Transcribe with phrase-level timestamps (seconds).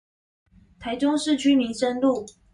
[0.79, 2.25] 台中市區民生路